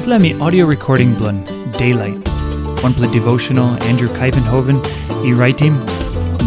[0.00, 1.38] Islami audio recording blun
[1.72, 2.26] Daylight.
[2.82, 4.78] One play devotional Andrew Kuyvenhoven
[5.28, 5.74] i writing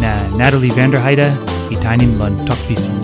[0.04, 1.28] na Natalie Vanderheide
[1.74, 2.98] i tainim lun tokpisin.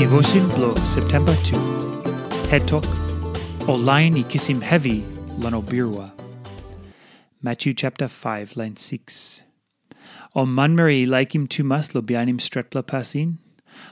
[0.00, 1.60] Devotion blo September 2.
[2.52, 2.88] Head talk.
[3.68, 4.98] O line i kisim heavy
[5.36, 6.10] lun obirwa.
[7.44, 9.42] Matyu chapter 5 line 6.
[10.34, 13.36] O manmeri laikim tumas lo bianim stretpla pasin.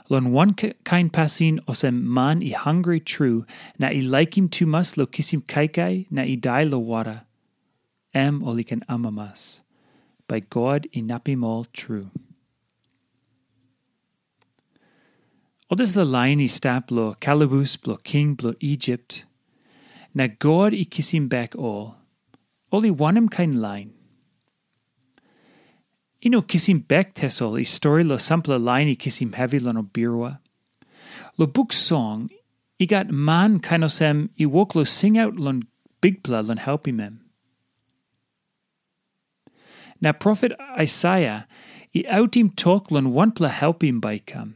[0.09, 3.47] Lon one kind pasin osem man i hungry true,
[3.79, 7.23] na i laikim tumas lo kisim kaikai, na i lo wara.
[8.13, 9.61] Em oliken amamas.
[10.29, 12.11] By God i napim all true.
[15.71, 19.25] Odes the line i stap lo calabus blo king blo Egypt.
[20.15, 21.97] Na God i kisim back all.
[22.71, 23.93] Only one em kind line.
[26.25, 30.39] Ino kisim bek tesol i story lo sample line i kisim heavy lo no birwa.
[31.37, 32.31] Lo Buk Song,
[32.81, 35.65] i got man kainosem i wok lo sing out lon
[36.01, 36.61] big pla lon
[36.97, 37.21] mem.
[40.01, 41.45] Na prophet Aisaia,
[41.95, 44.55] i outim talk lon one pla help him by come.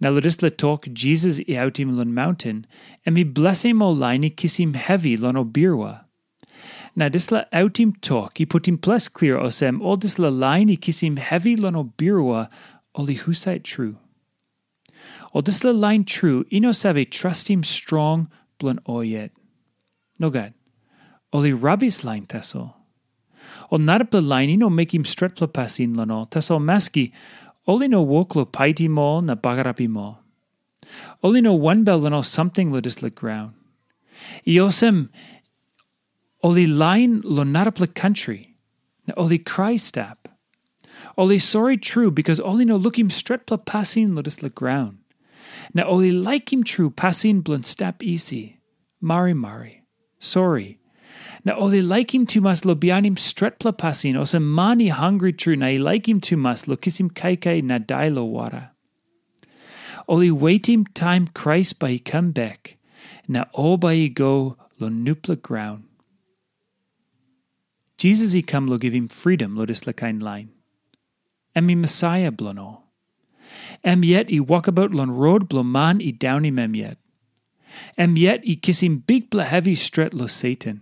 [0.00, 2.64] Na lodisla talk Jisas i outim lon mountain,
[3.04, 6.04] and mi bless him o line i kisim heavy lon o birwa.
[7.00, 11.56] Na disla outim talk i putim plus clear osem all disla line i kisim heavy
[11.56, 12.50] lono birua
[12.94, 13.96] oli husait true.
[15.32, 18.28] All disla line true ino save trust him strong
[18.58, 19.30] blun oyet.
[20.18, 20.52] No god.
[21.32, 22.74] Oli rabis line teso.
[23.72, 27.12] O narapla line ino make him stretpla pasin lono teso maski
[27.66, 30.18] oli no woklo paiti mo na bagarapi mo.
[31.22, 33.54] Oli no one bell lono something lo disla ground.
[34.46, 35.08] Iosem
[36.42, 38.56] Oli line lo narapla country.
[39.06, 40.28] Na oli cry stap.
[41.18, 44.98] Oli sorry true because oli no look him stretpla passin lo dis la ground.
[45.74, 48.60] Na oli like him true passin blun stap easy.
[49.00, 49.82] Mari mari.
[50.18, 50.78] Sorry.
[51.44, 55.56] Na oli like him too mas lo bianim stretpla passin o sem mani hungry true
[55.56, 58.70] na him too mas lo kisim kaikai na dai lo wara.
[60.08, 62.78] Oli wait him time Krais by come back.
[63.28, 65.84] Na o by go lo nupla ground.
[68.00, 70.48] Jisas i come lo give him freedom lo dis la kind line.
[71.54, 72.84] Em mi Mesaia blono.
[73.84, 76.96] Em yet i walk about lon road man i down him em yet.
[77.98, 80.80] Em yet i kiss him big bla heavy stret lo Satan.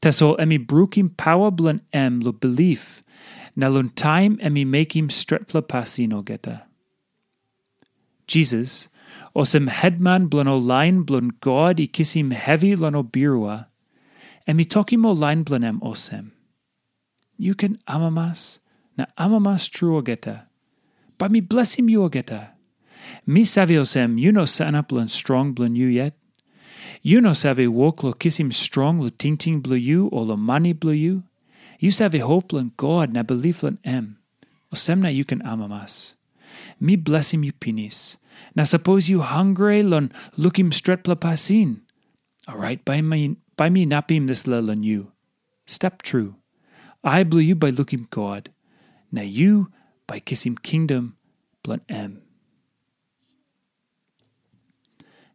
[0.00, 3.02] Tesol em i brook him power blon em lo belief.
[3.54, 6.62] Na lon time em i make him stret pla pasino geta.
[8.26, 8.88] Jisas,
[9.36, 13.66] osem headman blon o line blon God i kiss him heavy lon o birua
[14.46, 16.32] e mi toki mo line blanem osem.
[17.36, 18.58] You can amamas,
[18.96, 20.46] na amamas true ogeta.
[21.18, 22.50] Ba mi bless him you ogeta.
[23.26, 26.14] Mi savi osem, you no sanap blun strong blun you yet.
[27.02, 30.36] You no savi walk lo kiss him strong lo ting ting blu you or lo
[30.36, 31.24] money blu you.
[31.78, 34.18] You savi hope blun God na belief blun em.
[34.72, 36.14] Osem na you can amamas.
[36.78, 38.16] Mi bless him you pinis.
[38.54, 41.80] Na suppose you hungry lon look him stret pla pasin.
[42.48, 45.12] All right, by my by me napim this lelan you.
[45.66, 46.34] Step true.
[47.04, 48.50] I blew you by looking God.
[49.12, 49.70] Now you
[50.08, 51.16] by kissing kingdom
[51.62, 52.22] blunt M.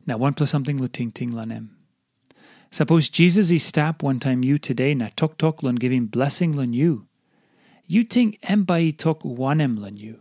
[0.05, 1.77] Now one plus something lu ting lan em.
[2.69, 6.73] Suppose Jisas he stop one time you today na tok tok lun giving blessing lun
[6.73, 7.07] you.
[7.85, 10.19] You ting M by talk one M lun you.